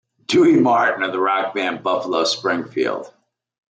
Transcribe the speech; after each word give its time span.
Dewey 0.25 0.59
Martin 0.59 1.03
of 1.03 1.11
the 1.11 1.19
rock 1.19 1.53
band 1.53 1.83
Buffalo 1.83 2.23
Springfield. 2.23 3.13